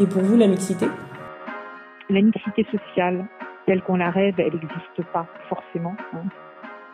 Et 0.00 0.06
pour 0.06 0.22
vous, 0.22 0.36
la 0.36 0.48
mixité? 0.48 0.86
La 2.10 2.20
mixité 2.20 2.64
sociale, 2.64 3.26
telle 3.64 3.80
qu'on 3.82 3.94
la 3.94 4.10
rêve, 4.10 4.34
elle 4.38 4.46
n'existe 4.46 5.12
pas 5.12 5.24
forcément. 5.48 5.94
Hein. 6.12 6.24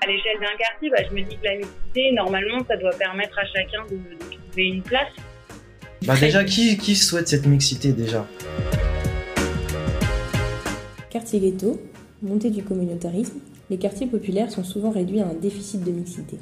À 0.05 0.07
l'échelle 0.07 0.39
d'un 0.39 0.55
quartier, 0.59 0.91
bah, 0.91 0.99
je 1.09 1.15
me 1.15 1.23
dis 1.23 1.39
que 1.39 1.45
la 1.45 1.57
mixité, 1.57 2.13
normalement, 2.13 2.59
ça 2.69 2.77
doit 2.77 2.93
permettre 2.93 3.39
à 3.39 3.47
chacun 3.47 3.85
de, 3.91 3.97
de 3.97 4.19
trouver 4.19 4.69
une 4.69 4.83
place. 4.83 5.09
Bah 6.07 6.15
déjà, 6.21 6.45
qui, 6.45 6.77
qui 6.77 6.95
souhaite 6.95 7.29
cette 7.29 7.47
mixité 7.47 7.93
déjà? 7.95 8.27
Quartier 11.09 11.41
ghetto, 11.41 11.81
montée 12.23 12.51
du 12.51 12.63
communautarisme, 12.63 13.41
les 13.71 13.79
quartiers 13.79 14.09
populaires 14.09 14.51
sont 14.51 14.65
souvent 14.65 14.91
réduits 14.91 15.23
à 15.23 15.27
un 15.27 15.35
déficit 15.35 15.83
de 15.83 15.91
mixité. 15.91 16.39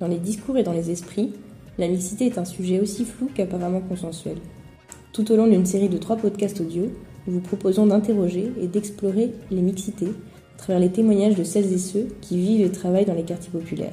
Dans 0.00 0.08
les 0.08 0.18
discours 0.18 0.58
et 0.58 0.64
dans 0.64 0.72
les 0.72 0.90
esprits, 0.90 1.32
la 1.78 1.86
mixité 1.86 2.26
est 2.26 2.38
un 2.38 2.44
sujet 2.44 2.80
aussi 2.80 3.04
flou 3.04 3.30
qu'apparemment 3.32 3.80
consensuel. 3.80 4.38
Tout 5.12 5.30
au 5.30 5.36
long 5.36 5.46
d'une 5.46 5.66
série 5.66 5.90
de 5.90 5.98
trois 5.98 6.16
podcasts 6.16 6.62
audio, 6.62 6.84
nous 7.26 7.34
vous 7.34 7.40
proposons 7.42 7.84
d'interroger 7.84 8.50
et 8.58 8.66
d'explorer 8.66 9.34
les 9.50 9.60
mixités 9.60 10.08
à 10.54 10.58
travers 10.58 10.80
les 10.80 10.90
témoignages 10.90 11.34
de 11.34 11.44
celles 11.44 11.70
et 11.70 11.76
ceux 11.76 12.08
qui 12.22 12.38
vivent 12.38 12.64
et 12.64 12.72
travaillent 12.72 13.04
dans 13.04 13.12
les 13.12 13.24
quartiers 13.24 13.52
populaires. 13.52 13.92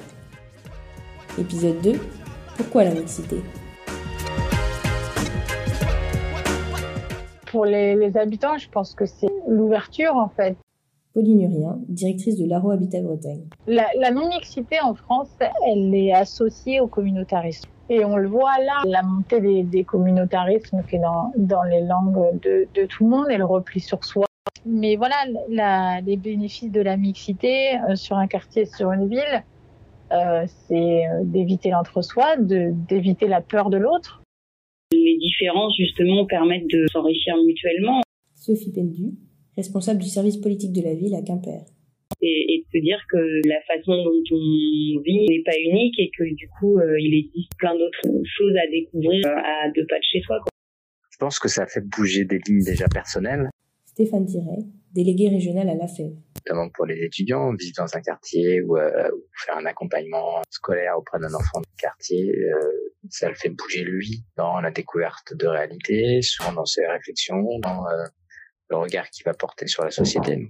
Épisode 1.38 1.78
2 1.82 1.92
Pourquoi 2.56 2.84
la 2.84 2.94
mixité? 2.94 3.36
Pour 7.48 7.66
les, 7.66 7.96
les 7.96 8.16
habitants, 8.16 8.56
je 8.56 8.70
pense 8.70 8.94
que 8.94 9.04
c'est 9.04 9.28
l'ouverture 9.46 10.16
en 10.16 10.30
fait. 10.30 10.56
Pauline 11.12 11.42
Urien, 11.42 11.80
directrice 11.88 12.38
de 12.38 12.46
l'Aro 12.46 12.70
Habitat 12.70 13.02
Bretagne. 13.02 13.44
La, 13.66 13.88
la 13.98 14.10
non-mixité 14.10 14.76
en 14.82 14.94
France, 14.94 15.28
elle 15.66 15.94
est 15.94 16.14
associée 16.14 16.80
au 16.80 16.86
communautarisme. 16.86 17.68
Et 17.92 18.04
on 18.04 18.16
le 18.16 18.28
voit 18.28 18.56
là, 18.58 18.82
la 18.86 19.02
montée 19.02 19.40
des, 19.40 19.64
des 19.64 19.82
communautarismes 19.82 20.84
qui 20.88 20.94
est 20.94 21.00
dans, 21.00 21.32
dans 21.36 21.64
les 21.64 21.80
langues 21.80 22.40
de, 22.40 22.68
de, 22.72 22.86
tout 22.86 23.02
le 23.02 23.10
monde 23.10 23.26
et 23.30 23.36
le 23.36 23.44
repli 23.44 23.80
sur 23.80 24.04
soi. 24.04 24.26
Mais 24.64 24.94
voilà, 24.94 25.16
la, 25.48 26.00
les 26.00 26.16
bénéfices 26.16 26.70
de 26.70 26.80
la 26.80 26.96
mixité 26.96 27.80
euh, 27.88 27.96
sur 27.96 28.16
un 28.16 28.28
quartier, 28.28 28.64
sur 28.64 28.92
une 28.92 29.08
ville, 29.08 29.44
euh, 30.12 30.46
c'est 30.68 31.06
euh, 31.08 31.24
d'éviter 31.24 31.70
l'entre-soi, 31.70 32.36
d'éviter 32.38 33.26
la 33.26 33.40
peur 33.40 33.70
de 33.70 33.78
l'autre. 33.78 34.22
Les 34.92 35.18
différences, 35.18 35.74
justement, 35.76 36.26
permettent 36.26 36.70
de 36.70 36.86
s'enrichir 36.92 37.34
mutuellement. 37.44 38.02
Sophie 38.36 38.70
Pendu, 38.70 39.14
responsable 39.56 39.98
du 39.98 40.08
service 40.08 40.36
politique 40.36 40.72
de 40.72 40.82
la 40.82 40.94
ville 40.94 41.16
à 41.16 41.22
Quimper 41.22 41.64
se 42.72 42.78
dire 42.78 42.98
que 43.10 43.48
la 43.48 43.60
façon 43.62 43.96
dont 44.02 44.22
on 44.32 45.00
vit 45.02 45.26
n'est 45.28 45.42
pas 45.44 45.58
unique 45.58 45.98
et 45.98 46.10
que 46.16 46.24
du 46.34 46.48
coup 46.58 46.78
euh, 46.78 46.98
il 46.98 47.26
existe 47.26 47.52
plein 47.58 47.74
d'autres 47.76 48.06
choses 48.24 48.56
à 48.56 48.70
découvrir 48.70 49.26
euh, 49.26 49.36
à 49.36 49.70
deux 49.74 49.86
pas 49.86 49.98
de 49.98 50.04
chez 50.04 50.20
soi. 50.22 50.38
Quoi. 50.42 50.50
Je 51.10 51.18
pense 51.18 51.38
que 51.38 51.48
ça 51.48 51.66
fait 51.66 51.82
bouger 51.82 52.24
des 52.24 52.38
lignes 52.46 52.64
déjà 52.64 52.88
personnelles. 52.88 53.50
Stéphane 53.84 54.24
Tiret, 54.24 54.64
délégué 54.94 55.28
régional 55.28 55.68
à 55.68 55.74
la 55.74 55.86
FEV. 55.86 56.12
Notamment 56.36 56.70
pour 56.70 56.86
les 56.86 57.04
étudiants, 57.04 57.52
vivre 57.54 57.74
dans 57.76 57.96
un 57.96 58.00
quartier 58.00 58.62
ou, 58.62 58.78
euh, 58.78 59.10
faire 59.44 59.58
un 59.58 59.66
accompagnement 59.66 60.40
scolaire 60.48 60.96
auprès 60.96 61.18
d'un 61.18 61.34
enfant 61.34 61.60
du 61.60 61.76
quartier, 61.76 62.32
euh, 62.34 62.90
ça 63.10 63.28
le 63.28 63.34
fait 63.34 63.50
bouger 63.50 63.84
lui 63.84 64.24
dans 64.36 64.60
la 64.60 64.70
découverte 64.70 65.34
de 65.34 65.46
réalité, 65.46 66.22
souvent 66.22 66.52
dans 66.52 66.64
ses 66.64 66.86
réflexions, 66.86 67.58
dans 67.58 67.86
euh, 67.88 68.04
le 68.70 68.76
regard 68.76 69.10
qu'il 69.10 69.24
va 69.24 69.34
porter 69.34 69.66
sur 69.66 69.84
la 69.84 69.90
société. 69.90 70.48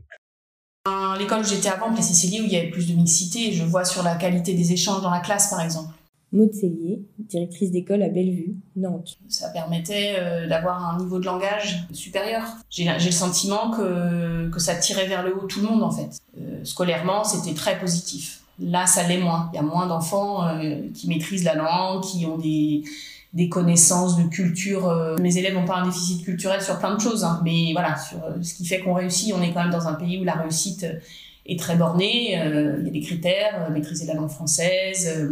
L'école 1.19 1.41
où 1.41 1.45
j'étais 1.45 1.69
avant, 1.69 1.92
Plessis-Cellier, 1.92 2.41
où 2.41 2.45
il 2.45 2.53
y 2.53 2.56
avait 2.56 2.70
plus 2.70 2.89
de 2.89 2.95
mixité, 2.95 3.53
je 3.53 3.64
vois 3.64 3.84
sur 3.84 4.03
la 4.03 4.14
qualité 4.14 4.55
des 4.55 4.73
échanges 4.73 5.03
dans 5.03 5.11
la 5.11 5.20
classe, 5.20 5.50
par 5.50 5.61
exemple. 5.61 5.92
Maud 6.33 6.55
Cellier, 6.55 7.03
directrice 7.19 7.73
d'école 7.73 8.03
à 8.03 8.09
Bellevue, 8.09 8.55
Nantes. 8.77 9.19
Ça 9.28 9.48
permettait 9.51 10.14
euh, 10.19 10.48
d'avoir 10.48 10.89
un 10.89 10.98
niveau 10.98 11.19
de 11.19 11.27
langage 11.27 11.86
supérieur. 11.92 12.45
J'ai 12.70 12.86
le 12.86 13.11
sentiment 13.11 13.70
que, 13.73 14.48
que 14.48 14.61
ça 14.61 14.77
tirait 14.77 15.06
vers 15.06 15.25
le 15.25 15.36
haut 15.36 15.47
tout 15.47 15.61
le 15.61 15.67
monde, 15.67 15.83
en 15.83 15.91
fait. 15.91 16.19
Euh, 16.39 16.64
scolairement, 16.64 17.24
c'était 17.24 17.55
très 17.55 17.79
positif. 17.79 18.42
Là, 18.61 18.86
ça 18.86 19.02
l'est 19.02 19.18
moins. 19.18 19.51
Il 19.52 19.57
y 19.57 19.58
a 19.58 19.62
moins 19.62 19.86
d'enfants 19.86 20.47
euh, 20.47 20.77
qui 20.95 21.08
maîtrisent 21.08 21.45
la 21.45 21.57
langue, 21.57 22.05
qui 22.05 22.24
ont 22.27 22.39
des, 22.39 22.85
des 23.33 23.48
connaissances 23.48 24.17
de 24.17 24.29
culture. 24.29 24.89
Euh, 24.89 25.17
Mes 25.18 25.36
élèves 25.39 25.55
n'ont 25.55 25.64
pas 25.64 25.77
un 25.77 25.86
déficit 25.86 26.24
culturel 26.24 26.61
sur 26.61 26.79
plein 26.79 26.95
de 26.95 27.01
choses, 27.01 27.24
hein, 27.24 27.41
mais 27.45 27.73
voilà, 27.73 27.96
sur 27.96 28.18
euh, 28.24 28.42
ce 28.42 28.55
qui 28.55 28.67
fait 28.67 28.80
qu'on 28.80 28.95
réussit, 28.95 29.33
on 29.35 29.42
est 29.42 29.52
quand 29.52 29.63
même 29.63 29.73
dans 29.73 29.86
un 29.86 29.95
pays 29.95 30.18
où 30.18 30.24
la 30.24 30.35
réussite 30.35 30.85
euh, 30.85 30.98
est 31.46 31.58
très 31.58 31.77
bornée. 31.77 32.33
Il 32.33 32.85
y 32.85 32.89
a 32.89 32.91
des 32.91 33.01
critères, 33.01 33.70
maîtriser 33.70 34.07
la 34.07 34.14
langue 34.14 34.29
française, 34.30 35.29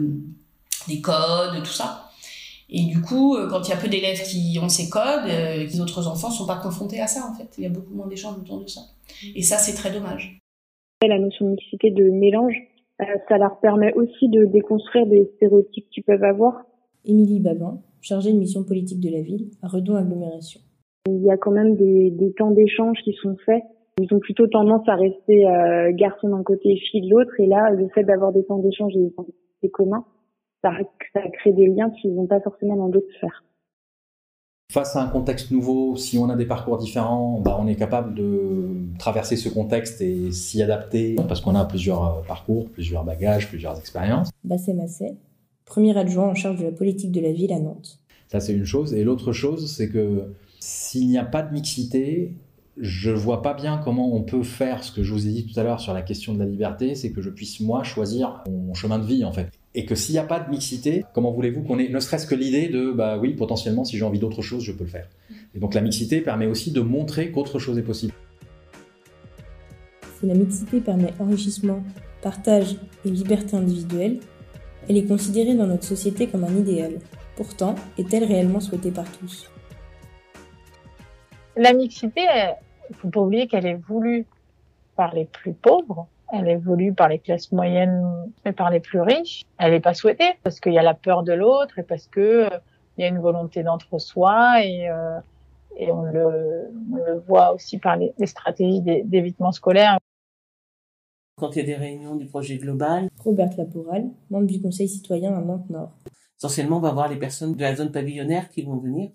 des 0.88 1.00
codes, 1.00 1.62
tout 1.62 1.72
ça. 1.72 2.10
Et 2.70 2.82
du 2.84 3.00
coup, 3.00 3.36
quand 3.50 3.62
il 3.62 3.70
y 3.70 3.72
a 3.72 3.76
peu 3.76 3.88
d'élèves 3.88 4.22
qui 4.22 4.59
ont 4.60 4.69
ces 4.69 4.88
codes, 4.88 5.26
les 5.26 5.80
autres 5.80 6.09
enfants 6.09 6.30
sont 6.30 6.47
pas 6.47 6.56
confrontés 6.56 7.00
à 7.00 7.06
ça 7.06 7.25
en 7.30 7.34
fait. 7.34 7.48
Il 7.59 7.65
y 7.65 7.66
a 7.66 7.70
beaucoup 7.70 7.94
moins 7.94 8.06
d'échanges 8.09 8.36
autour 8.38 8.60
de 8.60 8.66
ça. 8.66 8.80
Et 9.34 9.42
ça, 9.42 9.59
c'est 9.59 9.75
très 9.75 9.92
dommage. 9.92 10.41
La 11.06 11.19
notion 11.19 11.44
de 11.44 11.50
mixité 11.53 11.91
de 11.91 12.10
mélange, 12.10 12.56
ça 13.28 13.38
leur 13.38 13.60
permet 13.60 13.92
aussi 13.92 14.28
de 14.28 14.47
déconstruire 14.47 15.06
des 15.06 15.30
stéréotypes 15.36 15.88
qu'ils 15.91 16.04
peuvent 16.04 16.25
avoir. 16.25 16.65
Émilie 17.08 17.41
Babin, 17.41 17.80
chargée 18.00 18.32
de 18.32 18.38
mission 18.38 18.62
politique 18.62 19.00
de 19.00 19.10
la 19.10 19.22
ville 19.22 19.50
à 19.62 19.69
Redon 19.69 19.96
Agglomération. 19.96 20.60
Il 21.06 21.22
y 21.22 21.30
a 21.30 21.38
quand 21.38 21.50
même 21.50 21.74
des, 21.74 22.10
des 22.10 22.32
temps 22.34 22.50
d'échange 22.50 22.98
qui 23.02 23.14
sont 23.14 23.36
faits. 23.44 23.62
Ils 24.00 24.14
ont 24.14 24.20
plutôt 24.20 24.46
tendance 24.46 24.86
à 24.88 24.94
rester 24.94 25.48
euh, 25.48 25.91
garçons 25.92 26.28
d'un 26.28 26.42
côté 26.42 26.70
et 26.70 26.76
filles 26.76 27.08
de 27.08 27.10
l'autre. 27.10 27.32
Et 27.38 27.47
là, 27.47 27.70
le 27.70 27.88
fait 27.88 28.04
d'avoir 28.04 28.32
des 28.32 28.44
temps 28.44 28.58
d'échange 28.58 28.94
et 28.94 29.00
des 29.00 29.10
temps 29.10 29.26
communs, 29.72 30.04
ça, 30.62 30.70
ça 31.14 31.20
crée 31.32 31.52
des 31.52 31.66
liens 31.66 31.91
qu'ils 31.91 32.14
n'ont 32.14 32.26
pas 32.26 32.41
forcément 32.41 32.76
dans 32.76 32.88
d'autres 32.88 33.10
sphères. 33.16 33.42
Face 34.70 34.97
à 34.97 35.02
un 35.02 35.08
contexte 35.08 35.50
nouveau, 35.50 35.97
si 35.97 36.18
on 36.18 36.28
a 36.28 36.36
des 36.36 36.44
parcours 36.44 36.76
différents, 36.76 37.41
bah 37.41 37.56
on 37.58 37.66
est 37.66 37.74
capable 37.74 38.14
de 38.14 38.68
traverser 38.98 39.36
ce 39.36 39.48
contexte 39.48 40.02
et 40.02 40.30
s'y 40.30 40.62
adapter 40.62 41.16
parce 41.26 41.41
qu'on 41.41 41.54
a 41.54 41.64
plusieurs 41.64 42.22
parcours, 42.28 42.68
plusieurs 42.68 43.02
bagages, 43.02 43.48
plusieurs 43.48 43.78
expériences. 43.78 44.30
Bassé 44.44 44.74
premier 45.68 45.96
adjoint 45.96 46.28
en 46.28 46.34
charge 46.34 46.58
de 46.58 46.64
la 46.64 46.72
politique 46.72 47.12
de 47.12 47.20
la 47.20 47.30
ville 47.30 47.52
à 47.52 47.60
Nantes. 47.60 48.00
Ça, 48.28 48.40
c'est 48.40 48.54
une 48.54 48.64
chose. 48.64 48.94
Et 48.94 49.04
l'autre 49.04 49.32
chose, 49.32 49.70
c'est 49.70 49.88
que 49.88 50.34
s'il 50.58 51.08
n'y 51.08 51.18
a 51.18 51.24
pas 51.24 51.42
de 51.42 51.52
mixité, 51.52 52.32
je 52.78 53.10
vois 53.10 53.42
pas 53.42 53.54
bien 53.54 53.78
comment 53.82 54.14
on 54.14 54.22
peut 54.22 54.42
faire 54.42 54.82
ce 54.82 54.92
que 54.92 55.02
je 55.02 55.12
vous 55.12 55.26
ai 55.26 55.30
dit 55.30 55.46
tout 55.46 55.58
à 55.60 55.62
l'heure 55.62 55.80
sur 55.80 55.92
la 55.92 56.02
question 56.02 56.32
de 56.34 56.38
la 56.38 56.46
liberté, 56.46 56.94
c'est 56.94 57.12
que 57.12 57.20
je 57.20 57.30
puisse, 57.30 57.60
moi, 57.60 57.82
choisir 57.84 58.44
mon 58.48 58.74
chemin 58.74 58.98
de 58.98 59.04
vie, 59.04 59.24
en 59.24 59.32
fait. 59.32 59.50
Et 59.74 59.84
que 59.84 59.94
s'il 59.94 60.14
n'y 60.14 60.18
a 60.18 60.24
pas 60.24 60.40
de 60.40 60.50
mixité, 60.50 61.04
comment 61.14 61.32
voulez-vous 61.32 61.62
qu'on 61.62 61.78
ait, 61.78 61.88
ne 61.88 62.00
serait-ce 62.00 62.26
que 62.26 62.34
l'idée 62.34 62.68
de, 62.68 62.90
bah 62.90 63.18
oui, 63.18 63.34
potentiellement, 63.34 63.84
si 63.84 63.96
j'ai 63.96 64.04
envie 64.04 64.18
d'autre 64.18 64.42
chose, 64.42 64.64
je 64.64 64.72
peux 64.72 64.84
le 64.84 64.90
faire. 64.90 65.08
Et 65.54 65.58
donc 65.58 65.74
la 65.74 65.80
mixité 65.80 66.20
permet 66.20 66.46
aussi 66.46 66.72
de 66.72 66.80
montrer 66.80 67.30
qu'autre 67.30 67.58
chose 67.58 67.78
est 67.78 67.82
possible. 67.82 68.14
Si 70.18 70.26
la 70.26 70.34
mixité 70.34 70.80
permet 70.80 71.12
enrichissement, 71.18 71.82
partage 72.22 72.76
et 73.04 73.10
liberté 73.10 73.56
individuelle, 73.56 74.18
elle 74.88 74.97
est 74.97 75.06
considérée 75.06 75.54
dans 75.54 75.66
notre 75.66 75.84
société 75.84 76.26
comme 76.26 76.44
un 76.44 76.56
idéal. 76.56 76.99
Pourtant, 77.37 77.75
est-elle 77.99 78.25
réellement 78.25 78.60
souhaitée 78.60 78.91
par 78.91 79.04
tous? 79.19 79.50
La 81.56 81.72
mixité, 81.72 82.22
il 82.91 82.97
faut 82.97 83.09
pas 83.09 83.21
oublier 83.21 83.47
qu'elle 83.47 83.66
est 83.66 83.81
voulue 83.88 84.27
par 84.97 85.15
les 85.15 85.25
plus 85.25 85.53
pauvres, 85.53 86.06
elle 86.32 86.48
est 86.48 86.56
voulue 86.56 86.93
par 86.93 87.09
les 87.09 87.19
classes 87.19 87.53
moyennes, 87.53 88.31
mais 88.44 88.53
par 88.53 88.71
les 88.71 88.81
plus 88.81 89.00
riches. 89.00 89.44
Elle 89.59 89.72
n'est 89.72 89.81
pas 89.81 89.94
souhaitée 89.94 90.34
parce 90.43 90.60
qu'il 90.60 90.72
y 90.72 90.78
a 90.78 90.82
la 90.82 90.94
peur 90.94 91.22
de 91.22 91.32
l'autre 91.32 91.78
et 91.78 91.82
parce 91.82 92.06
que 92.06 92.48
il 92.97 93.03
y 93.03 93.04
a 93.04 93.09
une 93.09 93.21
volonté 93.21 93.62
d'entre-soi 93.62 94.65
et, 94.65 94.91
euh, 94.91 95.21
et 95.77 95.91
on, 95.93 96.03
le, 96.03 96.71
voit 97.28 97.53
aussi 97.53 97.78
par 97.78 97.97
les 97.97 98.12
stratégies 98.27 98.82
d'évitement 98.82 99.53
scolaire. 99.53 99.98
Quand 101.38 101.54
il 101.54 101.60
y 101.60 101.62
a 101.62 101.66
des 101.66 101.76
réunions 101.76 102.16
du 102.16 102.26
projet 102.26 102.56
global. 102.56 103.09
Robert 103.19 103.50
Laporal, 103.56 104.06
membre 104.28 104.49
du 104.49 104.60
Conseil 104.60 104.88
citoyen 104.88 105.34
à 105.34 105.41
Nantes-Nord. 105.41 105.97
Essentiellement, 106.37 106.78
on 106.78 106.81
va 106.81 106.93
voir 106.93 107.09
les 107.09 107.16
personnes 107.16 107.54
de 107.54 107.60
la 107.60 107.76
zone 107.76 107.93
pavillonnaire 107.93 108.49
qui 108.50 108.62
vont 108.62 108.76
venir, 108.76 109.10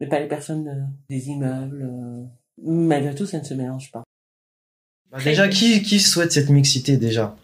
mais 0.00 0.08
pas 0.08 0.18
les 0.18 0.26
personnes 0.26 0.68
euh, 0.68 0.82
des 1.08 1.28
immeubles. 1.28 1.88
Euh, 1.88 2.24
malgré 2.64 3.14
tout, 3.14 3.26
ça 3.26 3.38
ne 3.38 3.44
se 3.44 3.54
mélange 3.54 3.92
pas. 3.92 4.02
Bah 5.12 5.18
déjà, 5.22 5.48
qui, 5.48 5.82
qui 5.82 6.00
souhaite 6.00 6.32
cette 6.32 6.50
mixité 6.50 6.96
déjà? 6.96 7.36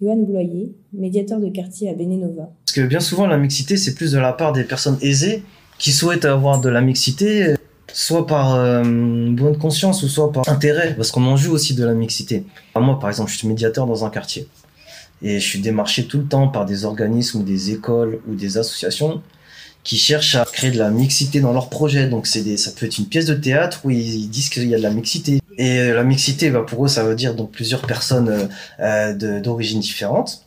Johan 0.00 0.16
Bloyer, 0.16 0.74
médiateur 0.92 1.38
de 1.38 1.48
quartier 1.50 1.90
à 1.90 1.94
Benenova. 1.94 2.50
Parce 2.64 2.74
que 2.74 2.86
bien 2.86 3.00
souvent, 3.00 3.26
la 3.26 3.38
mixité, 3.38 3.76
c'est 3.76 3.94
plus 3.94 4.12
de 4.12 4.18
la 4.18 4.32
part 4.32 4.52
des 4.52 4.64
personnes 4.64 4.98
aisées 5.02 5.42
qui 5.78 5.92
souhaitent 5.92 6.24
avoir 6.24 6.60
de 6.60 6.68
la 6.68 6.80
mixité, 6.80 7.54
soit 7.92 8.26
par 8.26 8.54
euh, 8.54 8.82
bonne 8.82 9.58
conscience 9.58 10.02
ou 10.02 10.08
soit 10.08 10.32
par 10.32 10.48
intérêt, 10.48 10.94
parce 10.94 11.10
qu'on 11.10 11.24
en 11.26 11.36
joue 11.36 11.52
aussi 11.52 11.74
de 11.74 11.84
la 11.84 11.94
mixité. 11.94 12.44
Moi, 12.74 12.98
par 12.98 13.10
exemple, 13.10 13.30
je 13.30 13.38
suis 13.38 13.48
médiateur 13.48 13.86
dans 13.86 14.04
un 14.04 14.10
quartier. 14.10 14.48
Et 15.22 15.38
je 15.38 15.46
suis 15.46 15.60
démarché 15.60 16.06
tout 16.06 16.18
le 16.18 16.24
temps 16.24 16.48
par 16.48 16.66
des 16.66 16.84
organismes 16.84 17.40
ou 17.40 17.42
des 17.42 17.70
écoles 17.70 18.20
ou 18.26 18.34
des 18.34 18.58
associations 18.58 19.22
qui 19.84 19.96
cherchent 19.96 20.36
à 20.36 20.44
créer 20.44 20.70
de 20.70 20.78
la 20.78 20.90
mixité 20.90 21.40
dans 21.40 21.52
leurs 21.52 21.68
projets. 21.68 22.08
Donc 22.08 22.26
c'est 22.26 22.56
ça 22.56 22.70
peut 22.72 22.86
être 22.86 22.98
une 22.98 23.06
pièce 23.06 23.26
de 23.26 23.34
théâtre 23.34 23.80
où 23.84 23.90
ils 23.90 24.28
disent 24.28 24.48
qu'il 24.48 24.68
y 24.68 24.74
a 24.74 24.78
de 24.78 24.82
la 24.82 24.90
mixité. 24.90 25.40
Et 25.58 25.92
la 25.92 26.02
mixité, 26.02 26.50
bah, 26.50 26.64
pour 26.66 26.84
eux, 26.84 26.88
ça 26.88 27.04
veut 27.04 27.14
dire 27.14 27.34
plusieurs 27.52 27.82
personnes 27.82 28.48
euh, 28.80 29.40
d'origine 29.40 29.80
différentes. 29.80 30.46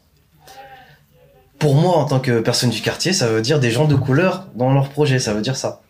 Pour 1.59 1.75
moi, 1.75 1.95
en 1.95 2.06
tant 2.06 2.19
que 2.19 2.42
personne 2.42 2.69
du 2.69 2.81
quartier, 2.81 3.13
ça 3.13 3.27
veut 3.27 3.42
dire 3.42 3.59
des 3.59 3.71
gens 3.71 3.86
de 3.86 3.95
couleur 3.95 4.47
dans 4.56 4.74
leur 4.74 4.89
projet, 4.89 5.19
ça 5.19 5.33
veut 5.33 5.42
dire 5.42 5.56
ça. 5.56 5.81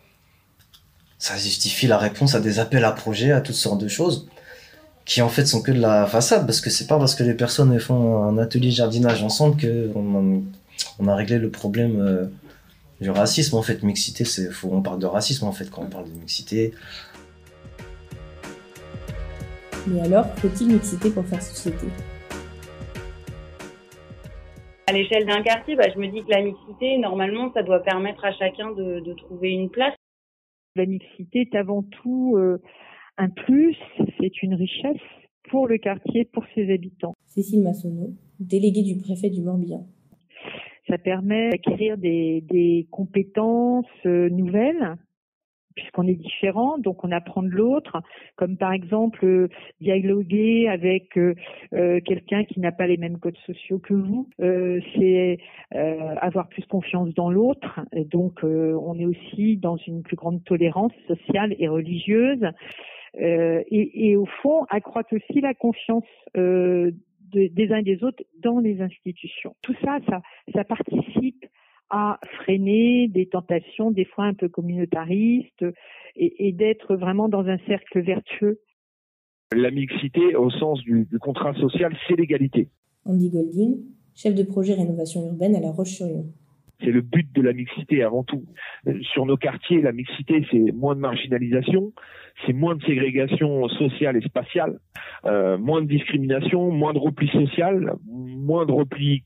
Ça 1.18 1.36
justifie 1.36 1.86
la 1.86 1.98
réponse 1.98 2.34
à 2.34 2.40
des 2.40 2.58
appels 2.58 2.84
à 2.84 2.92
projets, 2.92 3.32
à 3.32 3.40
toutes 3.40 3.54
sortes 3.54 3.80
de 3.80 3.88
choses 3.88 4.28
qui 5.06 5.22
en 5.22 5.28
fait 5.28 5.46
sont 5.46 5.62
que 5.62 5.70
de 5.70 5.80
la 5.80 6.04
façade 6.06 6.44
parce 6.46 6.60
que 6.60 6.68
c'est 6.68 6.88
pas 6.88 6.98
parce 6.98 7.14
que 7.14 7.22
les 7.22 7.32
personnes 7.32 7.78
font 7.78 8.24
un 8.24 8.36
atelier 8.38 8.72
jardinage 8.72 9.22
ensemble 9.22 9.56
que 9.56 9.90
on, 9.94 11.08
a 11.08 11.14
réglé 11.14 11.38
le 11.38 11.48
problème 11.48 12.00
euh, 12.00 12.26
du 13.00 13.10
racisme. 13.10 13.56
En 13.56 13.62
fait 13.62 13.82
mixité 13.84 14.24
c'est 14.24 14.50
faut 14.50 14.68
on 14.72 14.82
parle 14.82 14.98
de 14.98 15.06
racisme 15.06 15.46
en 15.46 15.52
fait 15.52 15.70
quand 15.70 15.82
on 15.82 15.88
parle 15.88 16.06
de 16.06 16.18
mixité. 16.18 16.74
Mais 19.86 20.00
alors 20.00 20.26
faut-il 20.38 20.68
mixité 20.68 21.08
pour 21.10 21.24
faire 21.24 21.40
société? 21.40 21.86
À 24.88 24.92
l'échelle 24.92 25.26
d'un 25.26 25.42
quartier, 25.42 25.74
bah, 25.74 25.86
je 25.92 25.98
me 25.98 26.06
dis 26.06 26.22
que 26.22 26.30
la 26.30 26.42
mixité, 26.42 26.96
normalement, 26.98 27.52
ça 27.52 27.64
doit 27.64 27.82
permettre 27.82 28.24
à 28.24 28.32
chacun 28.32 28.70
de, 28.70 29.00
de 29.00 29.14
trouver 29.14 29.50
une 29.50 29.68
place. 29.68 29.95
La 30.76 30.84
mixité 30.84 31.40
est 31.40 31.54
avant 31.54 31.82
tout 31.82 32.34
euh, 32.36 32.58
un 33.16 33.30
plus, 33.30 33.74
c'est 34.20 34.42
une 34.42 34.52
richesse 34.52 35.00
pour 35.48 35.66
le 35.66 35.78
quartier, 35.78 36.26
pour 36.26 36.44
ses 36.54 36.70
habitants. 36.70 37.14
Cécile 37.24 37.62
Massonneau, 37.62 38.10
déléguée 38.40 38.82
du 38.82 38.98
préfet 38.98 39.30
du 39.30 39.40
Morbihan. 39.40 39.86
Ça 40.86 40.98
permet 40.98 41.48
d'acquérir 41.48 41.96
des, 41.96 42.42
des 42.42 42.86
compétences 42.90 43.86
euh, 44.04 44.28
nouvelles 44.28 44.96
puisqu'on 45.76 46.06
est 46.08 46.14
différent, 46.14 46.78
donc 46.78 47.04
on 47.04 47.12
apprend 47.12 47.42
de 47.42 47.50
l'autre, 47.50 47.98
comme 48.34 48.56
par 48.56 48.72
exemple 48.72 49.24
euh, 49.24 49.48
dialoguer 49.80 50.68
avec 50.68 51.16
euh, 51.16 51.34
euh, 51.74 52.00
quelqu'un 52.00 52.44
qui 52.44 52.58
n'a 52.58 52.72
pas 52.72 52.86
les 52.86 52.96
mêmes 52.96 53.18
codes 53.18 53.36
sociaux 53.46 53.78
que 53.78 53.94
vous, 53.94 54.28
c'est 54.38 55.38
avoir 55.72 56.48
plus 56.48 56.64
confiance 56.66 57.12
dans 57.14 57.30
l'autre, 57.30 57.80
donc 57.92 58.40
on 58.42 58.98
est 58.98 59.04
aussi 59.04 59.56
dans 59.56 59.76
une 59.76 60.02
plus 60.02 60.16
grande 60.16 60.42
tolérance 60.44 60.92
sociale 61.06 61.54
et 61.58 61.68
religieuse, 61.68 62.44
et, 63.18 64.08
et, 64.08 64.16
au 64.16 64.26
fond 64.42 64.64
accroître 64.70 65.12
aussi 65.12 65.40
la 65.40 65.54
confiance 65.54 66.04
des 66.34 67.72
uns 67.72 67.78
et 67.78 67.82
des 67.82 68.02
autres 68.04 68.22
dans 68.40 68.58
les 68.58 68.80
institutions. 68.80 69.54
Tout 69.62 69.74
ça, 69.84 69.98
ça, 70.08 70.22
ça 70.54 70.64
participe 70.64 71.44
à 71.90 72.18
freiner 72.38 73.08
des 73.08 73.26
tentations 73.26 73.90
des 73.90 74.04
fois 74.04 74.24
un 74.24 74.34
peu 74.34 74.48
communautaristes 74.48 75.64
et, 76.16 76.48
et 76.48 76.52
d'être 76.52 76.96
vraiment 76.96 77.28
dans 77.28 77.46
un 77.46 77.58
cercle 77.66 78.00
vertueux. 78.00 78.60
La 79.54 79.70
mixité 79.70 80.34
au 80.34 80.50
sens 80.50 80.80
du, 80.80 81.04
du 81.04 81.18
contrat 81.18 81.54
social, 81.54 81.96
c'est 82.08 82.16
l'égalité. 82.16 82.68
Andy 83.04 83.30
Golding, 83.30 83.76
chef 84.14 84.34
de 84.34 84.42
projet 84.42 84.74
rénovation 84.74 85.24
urbaine 85.26 85.54
à 85.54 85.60
La 85.60 85.70
Roche-sur-Yon. 85.70 86.26
C'est 86.80 86.90
le 86.90 87.00
but 87.00 87.32
de 87.32 87.40
la 87.40 87.54
mixité 87.54 88.02
avant 88.02 88.22
tout. 88.22 88.44
Sur 89.14 89.24
nos 89.24 89.38
quartiers, 89.38 89.80
la 89.80 89.92
mixité, 89.92 90.44
c'est 90.50 90.72
moins 90.72 90.94
de 90.94 91.00
marginalisation, 91.00 91.92
c'est 92.44 92.52
moins 92.52 92.74
de 92.74 92.82
ségrégation 92.82 93.66
sociale 93.68 94.18
et 94.18 94.20
spatiale, 94.20 94.78
euh, 95.24 95.56
moins 95.56 95.80
de 95.80 95.86
discrimination, 95.86 96.70
moins 96.70 96.92
de 96.92 96.98
repli 96.98 97.28
social, 97.28 97.94
moins 98.04 98.66
de 98.66 98.72
repli 98.72 99.24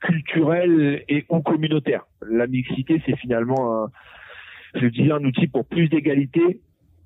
culturel 0.00 1.04
et 1.08 1.24
ou 1.28 1.40
communautaire. 1.40 2.06
La 2.28 2.46
mixité, 2.46 3.02
c'est 3.06 3.16
finalement, 3.16 3.84
un, 3.84 3.90
je 4.74 4.86
disais, 4.86 5.12
un 5.12 5.24
outil 5.24 5.46
pour 5.46 5.64
plus 5.64 5.88
d'égalité, 5.88 6.60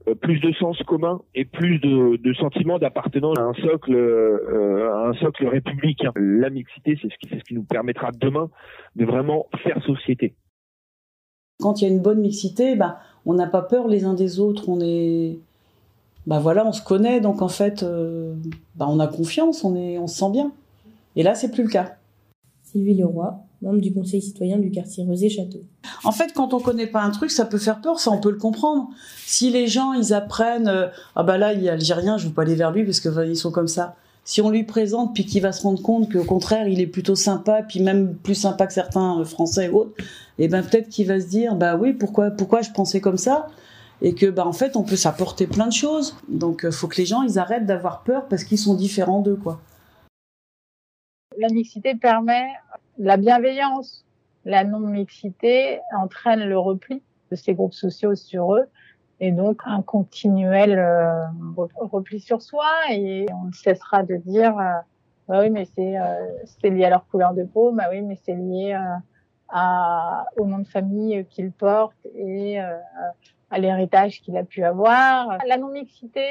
euh, 0.08 0.14
plus 0.14 0.40
de 0.40 0.52
sens 0.54 0.76
commun 0.82 1.20
et 1.34 1.44
plus 1.44 1.78
de, 1.78 2.16
de 2.16 2.34
sentiment 2.34 2.78
d'appartenance 2.78 3.38
à 3.38 3.42
un 3.42 3.54
socle, 3.54 3.94
euh, 3.94 5.08
un 5.08 5.12
socle 5.14 5.46
républicain. 5.46 6.12
La 6.16 6.50
mixité, 6.50 6.98
c'est 7.00 7.08
ce 7.08 7.44
qui, 7.44 7.54
nous 7.54 7.62
permettra 7.62 8.10
demain 8.12 8.50
de 8.96 9.04
vraiment 9.04 9.46
faire 9.62 9.82
société. 9.84 10.34
Quand 11.60 11.80
il 11.80 11.88
y 11.88 11.90
a 11.90 11.94
une 11.94 12.02
bonne 12.02 12.20
mixité, 12.20 12.74
bah, 12.74 12.98
on 13.26 13.34
n'a 13.34 13.46
pas 13.46 13.62
peur 13.62 13.86
les 13.86 14.04
uns 14.04 14.14
des 14.14 14.40
autres, 14.40 14.68
on 14.68 14.80
est, 14.80 15.38
bah 16.26 16.40
voilà, 16.40 16.66
on 16.66 16.72
se 16.72 16.82
connaît, 16.82 17.20
donc 17.20 17.40
en 17.40 17.48
fait, 17.48 17.82
euh, 17.82 18.34
bah, 18.74 18.86
on 18.88 18.98
a 18.98 19.06
confiance, 19.06 19.62
on 19.62 19.76
on 19.76 20.06
se 20.08 20.16
sent 20.16 20.30
bien. 20.32 20.52
Et 21.14 21.22
là, 21.22 21.34
c'est 21.34 21.52
plus 21.52 21.64
le 21.64 21.70
cas. 21.70 21.96
Sylvie 22.72 22.94
Leroy, 22.94 23.34
membre 23.60 23.80
du 23.80 23.92
conseil 23.92 24.22
citoyen 24.22 24.58
du 24.58 24.70
quartier 24.70 25.04
Rosé-Château. 25.04 25.60
En 26.04 26.12
fait, 26.12 26.32
quand 26.34 26.54
on 26.54 26.60
connaît 26.60 26.86
pas 26.86 27.02
un 27.02 27.10
truc, 27.10 27.30
ça 27.30 27.44
peut 27.44 27.58
faire 27.58 27.80
peur, 27.80 28.00
ça 28.00 28.10
on 28.10 28.18
peut 28.18 28.30
le 28.30 28.38
comprendre. 28.38 28.88
Si 29.26 29.50
les 29.50 29.66
gens 29.66 29.92
ils 29.92 30.14
apprennent, 30.14 30.68
euh, 30.68 30.88
ah 31.14 31.22
bah 31.22 31.36
là 31.36 31.52
il 31.52 31.64
est 31.66 31.68
algérien, 31.68 32.16
je 32.16 32.28
veux 32.28 32.32
pas 32.32 32.42
aller 32.42 32.54
vers 32.54 32.72
lui 32.72 32.84
parce 32.84 33.00
que 33.00 33.28
ils 33.28 33.36
sont 33.36 33.52
comme 33.52 33.68
ça. 33.68 33.94
Si 34.24 34.40
on 34.40 34.50
lui 34.50 34.64
présente 34.64 35.14
puis 35.14 35.26
qu'il 35.26 35.42
va 35.42 35.52
se 35.52 35.62
rendre 35.62 35.82
compte 35.82 36.10
qu'au 36.10 36.24
contraire 36.24 36.66
il 36.66 36.80
est 36.80 36.86
plutôt 36.86 37.14
sympa, 37.14 37.62
puis 37.62 37.80
même 37.80 38.14
plus 38.14 38.36
sympa 38.36 38.66
que 38.66 38.72
certains 38.72 39.20
euh, 39.20 39.24
Français 39.24 39.66
et 39.66 39.68
autres, 39.68 39.92
et 40.38 40.44
eh 40.44 40.48
ben 40.48 40.62
peut-être 40.62 40.88
qu'il 40.88 41.06
va 41.06 41.20
se 41.20 41.26
dire 41.26 41.54
bah 41.54 41.76
oui 41.76 41.92
pourquoi 41.92 42.30
pourquoi 42.30 42.62
je 42.62 42.70
pensais 42.70 43.00
comme 43.00 43.18
ça? 43.18 43.48
Et 44.00 44.14
que 44.14 44.26
bah 44.26 44.46
en 44.46 44.52
fait 44.52 44.76
on 44.76 44.82
peut 44.82 44.96
s'apporter 44.96 45.46
plein 45.46 45.66
de 45.66 45.72
choses. 45.72 46.16
Donc 46.28 46.64
euh, 46.64 46.70
faut 46.70 46.88
que 46.88 46.96
les 46.96 47.06
gens 47.06 47.22
ils 47.22 47.38
arrêtent 47.38 47.66
d'avoir 47.66 48.02
peur 48.02 48.28
parce 48.28 48.44
qu'ils 48.44 48.58
sont 48.58 48.74
différents 48.74 49.20
d'eux 49.20 49.36
quoi. 49.36 49.60
La 51.42 51.48
mixité 51.48 51.96
permet 51.96 52.46
la 52.98 53.16
bienveillance. 53.16 54.06
La 54.44 54.62
non-mixité 54.62 55.80
entraîne 55.92 56.44
le 56.44 56.56
repli 56.56 57.02
de 57.32 57.36
ces 57.36 57.54
groupes 57.54 57.74
sociaux 57.74 58.14
sur 58.14 58.54
eux 58.54 58.68
et 59.18 59.32
donc 59.32 59.60
un 59.64 59.82
continuel 59.82 60.78
euh, 60.78 61.26
repli 61.56 62.20
sur 62.20 62.42
soi 62.42 62.68
et 62.92 63.26
on 63.32 63.46
ne 63.46 63.52
cessera 63.52 64.04
de 64.04 64.14
dire 64.18 64.56
euh, 64.56 64.70
bah 65.26 65.40
oui 65.40 65.50
mais 65.50 65.64
c'est 65.64 65.98
euh, 65.98 66.28
c'est 66.44 66.70
lié 66.70 66.84
à 66.84 66.90
leur 66.90 67.08
couleur 67.08 67.34
de 67.34 67.42
peau 67.42 67.72
bah 67.72 67.86
oui 67.90 68.02
mais 68.02 68.16
c'est 68.24 68.36
lié 68.36 68.78
au 70.36 70.46
nom 70.46 70.58
de 70.58 70.68
famille 70.68 71.26
qu'il 71.28 71.50
porte 71.50 72.06
et 72.14 72.60
à 72.60 73.58
l'héritage 73.58 74.20
qu'il 74.22 74.36
a 74.36 74.44
pu 74.44 74.62
avoir 74.62 75.38
la 75.44 75.56
non 75.56 75.72
mixité 75.72 76.28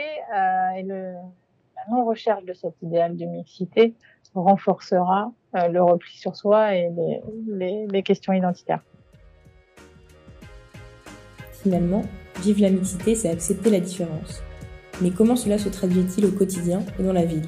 et 0.78 0.84
la 0.84 1.84
non 1.90 2.06
recherche 2.06 2.46
de 2.46 2.54
cet 2.54 2.81
idéal 2.81 3.18
de 3.18 3.25
mixité 3.25 3.94
renforcera 4.36 5.31
euh, 5.56 5.68
le 5.68 5.83
repli 5.83 6.16
sur 6.18 6.36
soi 6.36 6.75
et 6.75 6.89
les, 6.95 7.22
les, 7.48 7.88
les 7.88 8.04
questions 8.04 8.33
identitaires. 8.33 8.81
Finalement, 11.63 12.04
vivre 12.42 12.62
la 12.62 12.69
mixité, 12.69 13.16
c'est 13.16 13.30
accepter 13.30 13.69
la 13.69 13.80
différence. 13.80 14.42
Mais 15.01 15.12
comment 15.12 15.36
cela 15.36 15.57
se 15.57 15.69
traduit-il 15.69 16.25
au 16.25 16.31
quotidien 16.31 16.81
et 17.00 17.04
dans 17.04 17.13
la 17.13 17.25
ville 17.25 17.48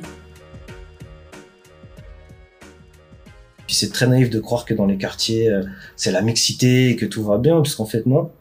c'est 3.74 3.92
très 3.92 4.08
naïf 4.08 4.30
de 4.30 4.40
croire 4.40 4.66
que 4.66 4.74
dans 4.74 4.86
les 4.86 4.98
quartiers, 4.98 5.50
euh, 5.50 5.64
c'est 5.96 6.12
la 6.12 6.22
mixité 6.22 6.90
et 6.90 6.96
que 6.96 7.06
tout 7.06 7.24
va 7.24 7.38
bien, 7.38 7.62
puisqu'en 7.62 7.86
fait, 7.86 8.06
non. 8.06 8.32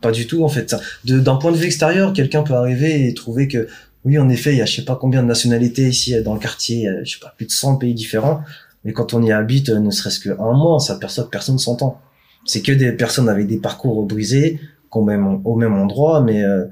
Pas 0.00 0.10
du 0.10 0.26
tout, 0.26 0.42
en 0.44 0.48
fait. 0.48 0.74
D'un 1.04 1.36
point 1.36 1.52
de 1.52 1.56
vue 1.56 1.66
extérieur, 1.66 2.12
quelqu'un 2.12 2.42
peut 2.42 2.54
arriver 2.54 3.06
et 3.06 3.14
trouver 3.14 3.48
que 3.48 3.68
oui, 4.04 4.18
en 4.18 4.28
effet, 4.28 4.52
il 4.52 4.58
y 4.58 4.62
a 4.62 4.66
je 4.66 4.76
sais 4.76 4.84
pas 4.84 4.96
combien 4.96 5.22
de 5.22 5.28
nationalités 5.28 5.88
ici 5.88 6.20
dans 6.22 6.34
le 6.34 6.40
quartier, 6.40 6.88
je 7.04 7.12
sais 7.12 7.20
pas, 7.20 7.34
plus 7.36 7.46
de 7.46 7.52
100 7.52 7.76
pays 7.76 7.94
différents. 7.94 8.42
Mais 8.84 8.92
quand 8.92 9.12
on 9.12 9.22
y 9.22 9.30
habite, 9.30 9.68
ne 9.68 9.90
serait-ce 9.90 10.20
qu'un 10.20 10.34
mois, 10.36 10.76
on 10.76 10.78
s'aperçoit 10.78 11.24
que 11.24 11.30
personne 11.30 11.58
s'entend. 11.58 12.00
C'est 12.46 12.62
que 12.62 12.72
des 12.72 12.92
personnes 12.92 13.28
avec 13.28 13.46
des 13.46 13.58
parcours 13.58 14.06
brisés, 14.06 14.58
au 14.90 15.04
même, 15.04 15.40
au 15.44 15.54
même 15.56 15.74
endroit, 15.74 16.22
mais 16.22 16.42
euh, 16.42 16.66